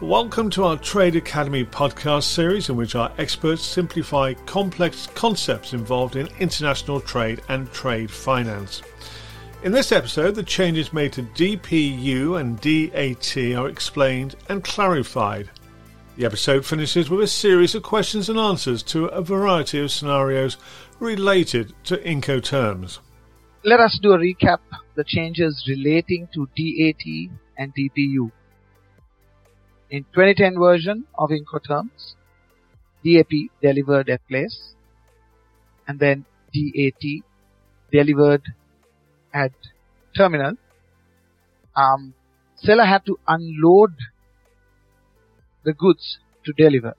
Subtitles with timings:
[0.00, 6.16] Welcome to our Trade Academy podcast series, in which our experts simplify complex concepts involved
[6.16, 8.80] in international trade and trade finance.
[9.62, 15.50] In this episode, the changes made to DPU and DAT are explained and clarified.
[16.16, 20.56] The episode finishes with a series of questions and answers to a variety of scenarios
[20.98, 23.00] related to Incoterms.
[23.64, 24.60] Let us do a recap
[24.94, 27.04] the changes relating to DAT
[27.58, 28.30] and DPU.
[29.90, 32.14] In 2010 version of Incoterms,
[33.04, 34.74] DAP delivered at place
[35.88, 37.24] and then DAT
[37.90, 38.42] delivered
[39.34, 39.50] at
[40.16, 40.52] terminal.
[41.74, 42.14] Um,
[42.54, 43.94] seller had to unload
[45.64, 46.94] the goods to deliver.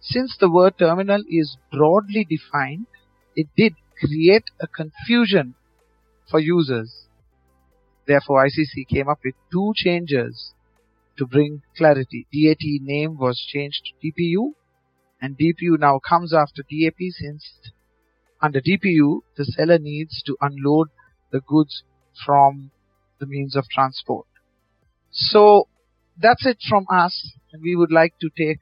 [0.00, 2.86] Since the word terminal is broadly defined,
[3.36, 5.54] it did create a confusion
[6.28, 7.06] for users.
[8.08, 10.52] Therefore, ICC came up with two changes
[11.18, 12.26] to bring clarity.
[12.32, 14.52] DAT name was changed to DPU
[15.20, 17.44] and DPU now comes after DAP since
[18.42, 20.88] under DPU the seller needs to unload
[21.32, 21.82] the goods
[22.24, 22.70] from
[23.18, 24.26] the means of transport.
[25.10, 25.68] So
[26.20, 28.60] that's it from us and we would like to take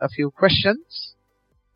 [0.00, 1.14] a few questions.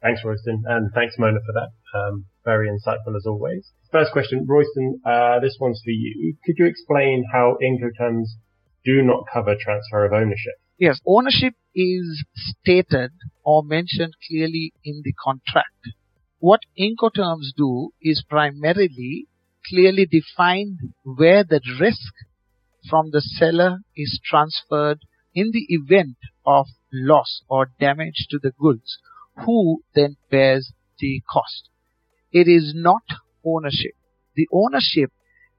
[0.03, 1.99] Thanks Royston and thanks Mona for that.
[1.99, 3.71] Um, very insightful as always.
[3.93, 6.37] First question, Royston, uh, this one's for you.
[6.45, 8.29] Could you explain how Incoterms
[8.85, 10.55] do not cover transfer of ownership.
[10.79, 13.11] Yes, ownership is stated
[13.45, 15.95] or mentioned clearly in the contract.
[16.39, 19.27] What Incoterms do is primarily
[19.69, 22.13] clearly define where the risk
[22.89, 25.01] from the seller is transferred
[25.35, 28.99] in the event of loss or damage to the goods,
[29.45, 31.69] who then bears the cost.
[32.33, 33.03] It is not
[33.45, 33.93] ownership.
[34.35, 35.13] The ownership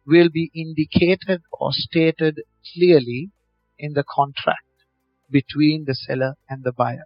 [0.05, 2.41] will be indicated or stated
[2.73, 3.31] clearly
[3.77, 4.66] in the contract
[5.30, 7.05] between the seller and the buyer.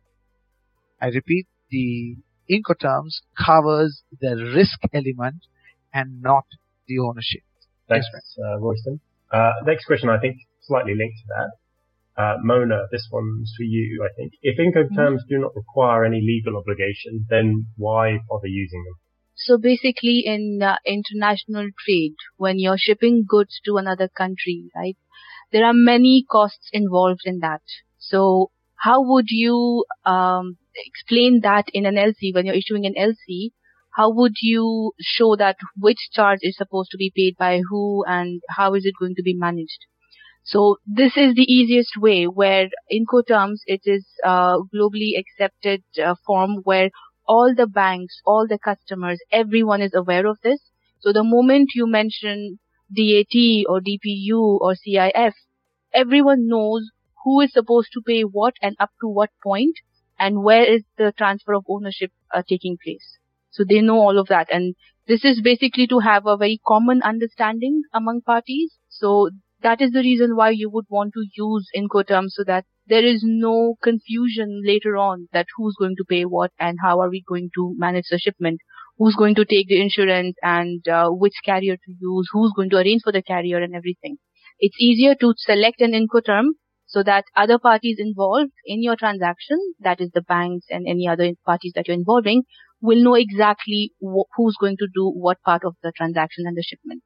[1.01, 2.17] I repeat, the
[2.49, 5.45] Incoterms covers the risk element
[5.93, 6.45] and not
[6.87, 7.41] the ownership.
[7.87, 8.07] Thanks,
[8.43, 8.99] uh, Royston.
[9.31, 11.51] Uh, next question, I think, slightly linked to that.
[12.17, 14.33] Uh, Mona, this one's for you, I think.
[14.41, 15.29] If Incoterms mm-hmm.
[15.29, 18.95] do not require any legal obligation, then why bother using them?
[19.35, 24.97] So basically in uh, international trade, when you're shipping goods to another country, right,
[25.51, 27.61] there are many costs involved in that.
[27.97, 33.51] So how would you um, explain that in an LC when you're issuing an LC?
[33.95, 38.41] How would you show that which charge is supposed to be paid by who and
[38.49, 39.85] how is it going to be managed?
[40.43, 46.57] So this is the easiest way where Incoterms it is a globally accepted uh, form
[46.63, 46.91] where
[47.27, 50.59] all the banks, all the customers, everyone is aware of this.
[50.99, 52.59] So the moment you mention
[52.93, 55.33] DAT or DPU or CIF,
[55.93, 56.89] everyone knows
[57.23, 59.77] who is supposed to pay what and up to what point
[60.19, 63.17] and where is the transfer of ownership uh, taking place.
[63.51, 64.75] So they know all of that and
[65.07, 68.77] this is basically to have a very common understanding among parties.
[68.89, 69.29] So
[69.61, 73.21] that is the reason why you would want to use Incoterms so that there is
[73.23, 77.49] no confusion later on that who's going to pay what and how are we going
[77.55, 78.59] to manage the shipment,
[78.97, 82.77] who's going to take the insurance and uh, which carrier to use, who's going to
[82.77, 84.17] arrange for the carrier and everything.
[84.59, 86.49] It's easier to select an Incoterm
[86.85, 91.31] so that other parties involved in your transaction, that is the banks and any other
[91.45, 92.43] parties that you're involving,
[92.81, 96.63] will know exactly wh- who's going to do what part of the transaction and the
[96.63, 97.03] shipment.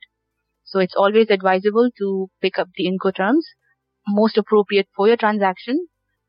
[0.63, 3.44] So it's always advisable to pick up the Incoterms
[4.09, 5.88] most appropriate for your transaction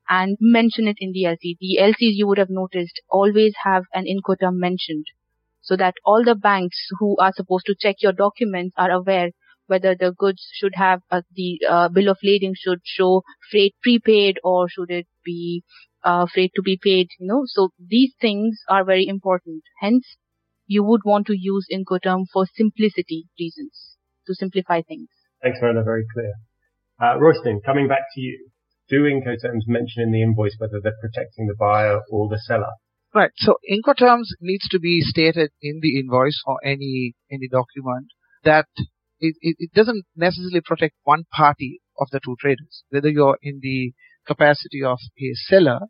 [0.08, 1.56] and mention it in the LC.
[1.60, 5.06] The LCs you would have noticed always have an Incoterm mentioned
[5.62, 9.30] so that all the banks who are supposed to check your documents are aware
[9.66, 14.40] whether the goods should have uh, the uh, bill of lading should show freight prepaid
[14.42, 15.62] or should it be
[16.02, 17.42] uh, freight to be paid, you know.
[17.46, 19.62] So these things are very important.
[19.80, 20.16] Hence,
[20.66, 25.08] you would want to use Incoterm for simplicity reasons, to simplify things.
[25.42, 25.82] Thanks, Mona.
[25.82, 26.32] Very clear.
[27.00, 28.50] Uh, Royston, coming back to you,
[28.88, 32.72] do Incoterms mention in the invoice whether they're protecting the buyer or the seller?
[33.14, 33.30] Right.
[33.36, 38.08] So Incoterms needs to be stated in the invoice or any any document
[38.44, 38.66] that
[39.18, 42.84] it, it, it doesn't necessarily protect one party of the two traders.
[42.90, 43.92] Whether you're in the
[44.26, 45.80] capacity of a seller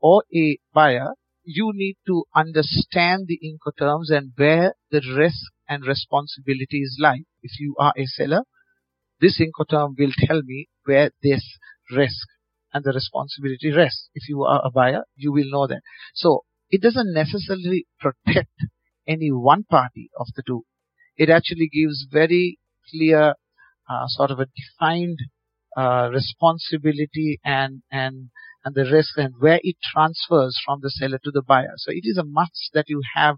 [0.00, 1.14] or a buyer,
[1.44, 7.24] you need to understand the Incoterms and where the risk and responsibilities lie.
[7.42, 8.42] If you are a seller,
[9.24, 11.42] this Incoterm will tell me where this
[11.90, 12.26] risk
[12.74, 14.10] and the responsibility rests.
[14.14, 15.80] If you are a buyer, you will know that.
[16.14, 18.50] So it doesn't necessarily protect
[19.08, 20.64] any one party of the two.
[21.16, 22.58] It actually gives very
[22.90, 23.34] clear,
[23.88, 25.20] uh, sort of a defined
[25.74, 28.30] uh, responsibility and and
[28.64, 31.74] and the risk and where it transfers from the seller to the buyer.
[31.76, 33.36] So it is a must that you have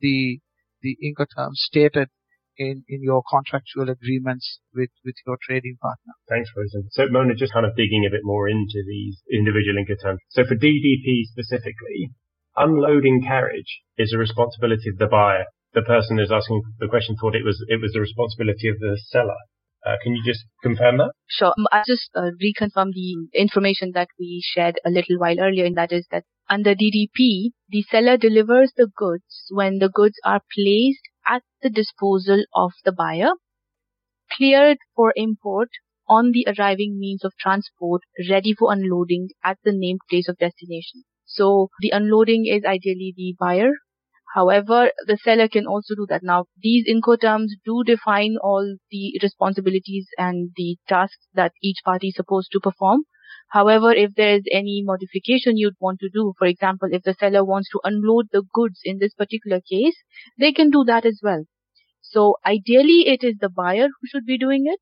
[0.00, 0.40] the
[0.82, 2.08] the Incoterms stated
[2.58, 6.12] in, in your contractual agreements with, with your trading partner.
[6.28, 6.88] Thanks, Royston.
[6.92, 10.18] So Mona, just kind of digging a bit more into these individual Incoterms.
[10.30, 12.10] So for DDP specifically,
[12.56, 15.44] unloading carriage is a responsibility of the buyer.
[15.74, 19.00] The person who's asking the question thought it was it was the responsibility of the
[19.08, 19.40] seller.
[19.84, 21.10] Uh, can you just confirm that?
[21.28, 21.52] Sure.
[21.72, 25.92] I'll just uh, reconfirm the information that we shared a little while earlier, and that
[25.92, 31.42] is that under DDP, the seller delivers the goods when the goods are placed at
[31.62, 33.32] the disposal of the buyer,
[34.32, 35.70] cleared for import
[36.08, 41.04] on the arriving means of transport, ready for unloading at the named place of destination.
[41.24, 43.70] So the unloading is ideally the buyer
[44.34, 46.22] However, the seller can also do that.
[46.24, 52.16] Now, these Incoterms do define all the responsibilities and the tasks that each party is
[52.16, 53.04] supposed to perform.
[53.52, 57.44] However, if there is any modification you'd want to do, for example, if the seller
[57.44, 59.96] wants to unload the goods in this particular case,
[60.38, 61.44] they can do that as well.
[62.00, 64.80] So ideally, it is the buyer who should be doing it.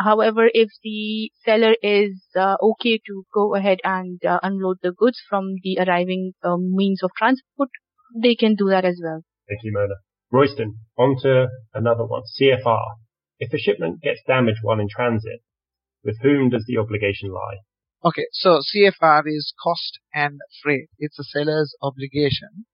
[0.00, 5.20] However, if the seller is uh, okay to go ahead and uh, unload the goods
[5.28, 7.70] from the arriving um, means of transport,
[8.16, 9.22] they can do that as well.
[9.48, 9.94] Thank you, Mona.
[10.32, 12.22] Royston, on to another one.
[12.40, 12.96] CFR.
[13.38, 15.42] If a shipment gets damaged while in transit,
[16.02, 17.58] with whom does the obligation lie?
[18.02, 20.88] Okay, so CFR is cost and freight.
[20.98, 22.64] It's a seller's obligation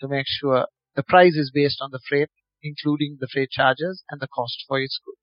[0.00, 2.28] to make sure the price is based on the freight,
[2.62, 5.14] including the freight charges and the cost for its good.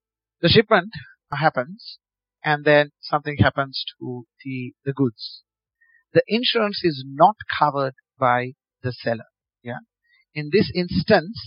[0.42, 0.90] The shipment
[1.32, 2.00] happens
[2.44, 5.44] and then something happens to the, the goods.
[6.14, 9.30] The insurance is not covered by the seller.
[9.62, 9.80] Yeah.
[10.34, 11.40] In this instance,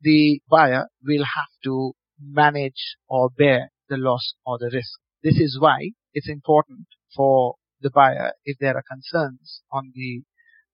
[0.00, 4.98] the buyer will have to manage or bear the loss or the risk.
[5.22, 10.22] This is why it's important for the buyer, if there are concerns on the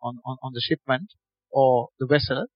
[0.03, 1.13] on, on, on the shipment
[1.51, 2.47] or the vessel,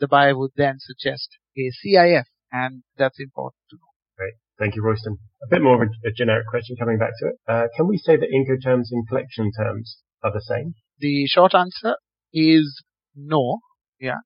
[0.00, 3.92] the buyer would then suggest a CIF, and that's important to know.
[4.16, 4.34] Great.
[4.58, 5.18] Thank you, Royston.
[5.42, 7.34] A bit more of a, a generic question coming back to it.
[7.48, 10.74] Uh, can we say that Incoterms and collection terms are the same?
[10.98, 11.96] The short answer
[12.32, 12.82] is
[13.14, 13.60] no.
[13.98, 14.18] Yeah.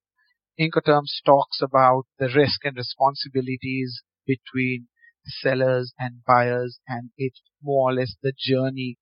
[0.59, 4.89] Incoterms talks about the risk and responsibilities between
[5.27, 8.97] sellers and buyers and it's more or less the journey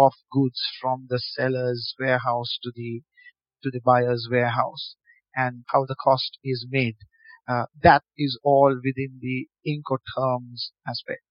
[0.00, 3.02] of goods from the seller's warehouse to the
[3.62, 4.96] to the buyer's warehouse
[5.34, 6.96] and how the cost is made.
[7.46, 11.22] Uh, that is all within the Incoterms aspect.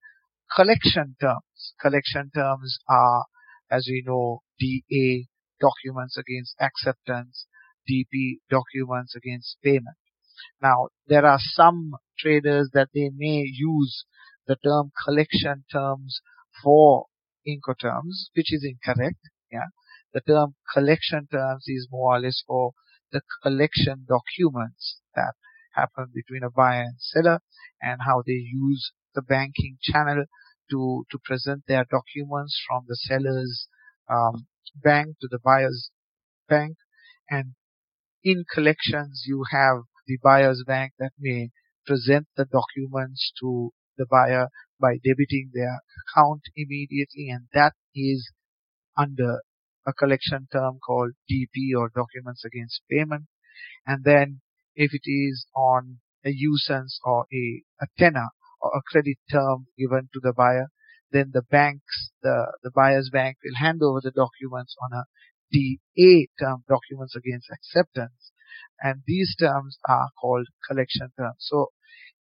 [0.55, 1.73] Collection terms.
[1.81, 3.25] Collection terms are,
[3.71, 5.27] as we know, DA,
[5.59, 7.47] documents against acceptance,
[7.89, 9.97] DP documents against payment.
[10.61, 14.05] Now, there are some traders that they may use
[14.47, 16.21] the term collection terms
[16.63, 17.05] for
[17.49, 19.19] Incoterms, which is incorrect.
[19.51, 19.67] Yeah.
[20.13, 22.73] The term collection terms is more or less for
[23.11, 25.33] the collection documents that
[25.73, 27.39] happen between a buyer and seller
[27.81, 30.25] and how they use the banking channel
[30.71, 33.67] to, to present their documents from the seller's
[34.09, 35.89] um, bank to the buyer's
[36.47, 36.77] bank
[37.29, 37.53] and
[38.23, 41.51] in collections, you have the buyer's bank that may
[41.85, 44.47] present the documents to the buyer
[44.81, 48.31] by debiting their account immediately, and that is
[48.97, 49.41] under
[49.85, 53.25] a collection term called DP or documents against payment.
[53.85, 54.41] And then
[54.75, 58.29] if it is on a usance or a, a tenor
[58.61, 60.67] or a credit term given to the buyer,
[61.11, 65.03] then the banks, the, the buyer's bank will hand over the documents on a
[65.51, 68.31] DA term documents against acceptance
[68.81, 71.35] and these terms are called collection terms.
[71.39, 71.71] So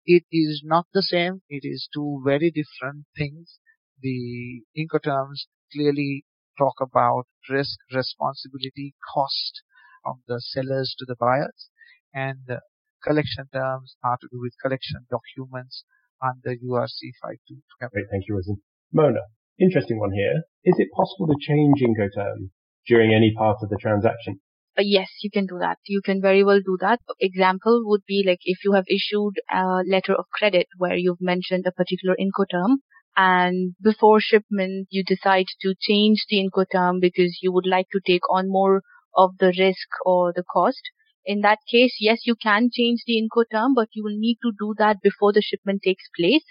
[0.09, 1.43] it is not the same.
[1.51, 3.59] It is two very different things.
[4.01, 6.25] The Incoterms clearly
[6.57, 9.63] talk about risk, responsibility, cost
[10.03, 11.69] from the sellers to the buyers
[12.15, 12.61] and the
[13.05, 15.85] collection terms are to do with collection documents
[16.23, 17.61] under URC 522.
[17.93, 18.57] Great, thank you, Royston.
[18.91, 19.29] Mona,
[19.61, 20.43] interesting one here.
[20.65, 22.49] Is it possible to change Incoterm
[22.87, 24.41] during any part of the transaction?
[24.79, 25.79] Uh, yes, you can do that.
[25.87, 27.01] You can very well do that.
[27.21, 31.67] Example would be like if you have issued a letter of credit where you've mentioned
[31.67, 32.79] a particular Incoterm
[33.17, 38.23] and before shipment you decide to change the Incoterm because you would like to take
[38.31, 38.83] on more
[39.15, 40.81] of the risk or the cost.
[41.29, 44.75] In that case, yes, you can change the Incoterm, but you will need to do
[44.79, 46.45] that before the shipment takes place.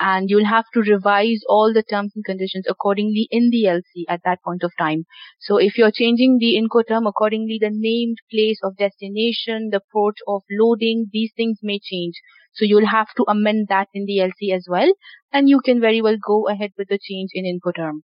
[0.00, 4.22] And you'll have to revise all the terms and conditions accordingly in the LC at
[4.24, 5.04] that point of time.
[5.38, 10.42] So if you're changing the Incoterm accordingly, the named place of destination, the port of
[10.50, 12.20] loading, these things may change.
[12.52, 14.92] So you'll have to amend that in the LC as well.
[15.32, 18.00] And you can very well go ahead with the change in Incoterm.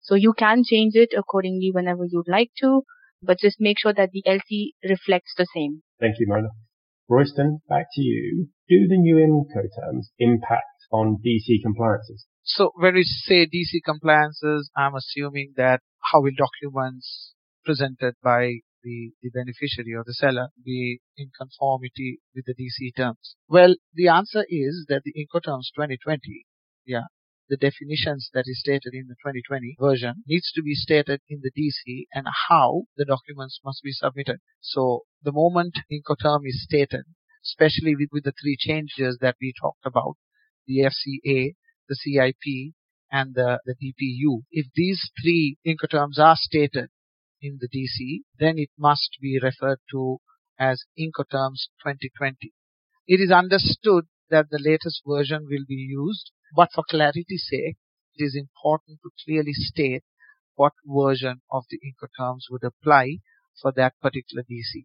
[0.00, 2.82] So you can change it accordingly whenever you'd like to
[3.22, 5.82] but just make sure that the LC reflects the same.
[6.00, 6.48] Thank you, Mona.
[7.08, 8.48] Royston, back to you.
[8.68, 12.26] Do the new Incoterms impact on DC compliances?
[12.42, 15.80] So when we say DC compliances, I'm assuming that
[16.12, 22.46] how will documents presented by the, the beneficiary or the seller be in conformity with
[22.46, 23.36] the DC terms?
[23.48, 26.46] Well, the answer is that the Incoterms 2020,
[26.84, 27.06] yeah,
[27.52, 31.50] the definitions that is stated in the 2020 version needs to be stated in the
[31.52, 34.38] DC and how the documents must be submitted.
[34.62, 37.04] So the moment Incoterm is stated,
[37.44, 40.16] especially with, with the three changes that we talked about,
[40.66, 41.54] the FCA,
[41.90, 42.72] the CIP,
[43.10, 46.88] and the, the DPU, if these three Incoterms are stated
[47.42, 50.20] in the DC, then it must be referred to
[50.58, 52.54] as Incoterms 2020.
[53.06, 57.76] It is understood that the latest version will be used but for clarity's sake,
[58.16, 60.04] it is important to clearly state
[60.54, 63.18] what version of the Incoterms would apply
[63.60, 64.84] for that particular DC.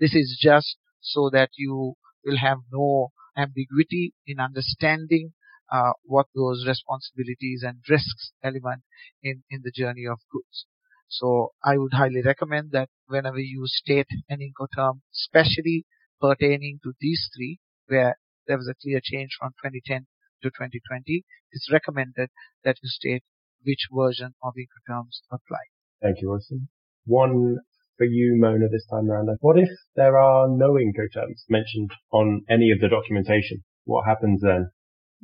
[0.00, 5.32] This is just so that you will have no ambiguity in understanding
[5.70, 8.82] uh, what those responsibilities and risks element
[9.22, 10.66] in, in the journey of goods.
[11.08, 15.84] So I would highly recommend that whenever you state an Incoterm, especially
[16.20, 18.16] pertaining to these three, where
[18.46, 20.06] there was a clear change from 2010
[20.42, 22.30] to 2020, it's recommended
[22.64, 23.22] that you state
[23.64, 25.64] which version of Incoterms apply.
[26.00, 26.68] Thank you, Royston.
[27.04, 27.58] One
[27.96, 29.28] for you, Mona, this time around.
[29.40, 33.62] What if there are no Incoterms mentioned on any of the documentation?
[33.84, 34.70] What happens then?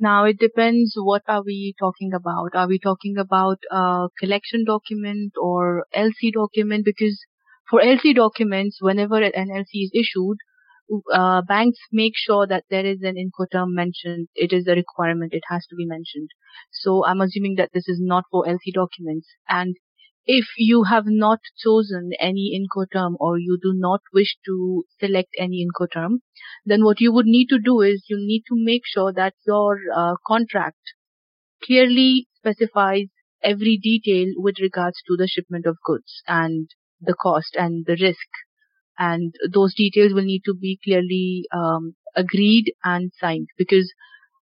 [0.01, 2.55] Now it depends what are we talking about.
[2.55, 6.85] Are we talking about a collection document or LC document?
[6.85, 7.19] Because
[7.69, 10.37] for LC documents, whenever an LC is issued,
[11.13, 14.27] uh, banks make sure that there is an Incoterm mentioned.
[14.35, 15.33] It is a requirement.
[15.33, 16.29] It has to be mentioned.
[16.71, 19.27] So I'm assuming that this is not for LC documents.
[19.47, 19.75] And
[20.25, 25.65] if you have not chosen any Incoterm or you do not wish to select any
[25.65, 26.19] Incoterm,
[26.65, 29.79] then what you would need to do is you need to make sure that your
[29.95, 30.77] uh, contract
[31.63, 33.07] clearly specifies
[33.41, 36.69] every detail with regards to the shipment of goods and
[36.99, 38.27] the cost and the risk
[38.99, 43.91] and those details will need to be clearly um, agreed and signed because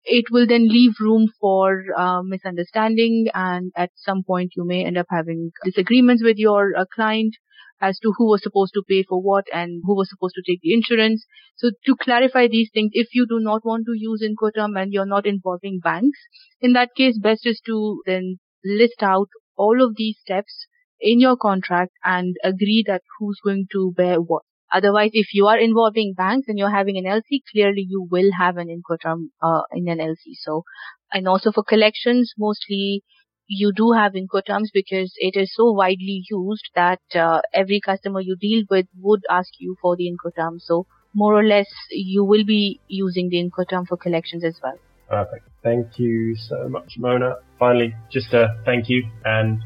[0.03, 4.98] it will then leave room for uh, misunderstanding and at some point you may end
[4.98, 7.36] up having disagreements with your uh, client
[7.81, 10.62] as to who was supposed to pay for what and who was supposed to take
[10.62, 11.25] the insurance.
[11.55, 15.05] So to clarify these things, if you do not want to use Incoterm and you're
[15.05, 16.19] not involving banks,
[16.62, 20.67] in that case, best is to then list out all of these steps
[21.01, 24.43] in your contract and agree that who's going to bear what.
[24.74, 28.58] Otherwise, if you are involving banks and you're having an LC, clearly you will have
[28.58, 30.36] an Incoterm uh, in an LC.
[30.39, 30.63] So,
[31.12, 33.03] and also for collections, mostly
[33.48, 38.38] you do have Incoterms because it is so widely used that uh, every customer you
[38.39, 40.60] deal with would ask you for the Incoterm.
[40.60, 44.79] So, more or less, you will be using the Incoterm for collections as well.
[45.10, 45.50] Perfect.
[45.62, 47.36] Thank you so much, Mona.
[47.60, 49.62] Finally, just a thank you and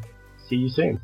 [0.50, 1.00] see you soon.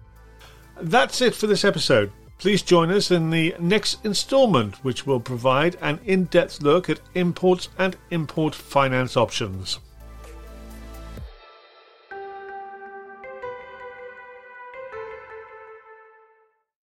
[0.82, 2.12] That's it for this episode.
[2.40, 7.00] Please join us in the next instalment, which will provide an in depth look at
[7.14, 9.80] imports and import finance options.